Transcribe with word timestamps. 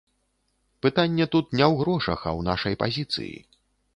Пытанне 0.85 1.27
тут 1.35 1.45
не 1.59 1.65
ў 1.71 1.83
грошах, 1.83 2.19
а 2.25 2.31
ў 2.39 2.47
нашай 2.49 2.79
пазіцыі. 2.85 3.35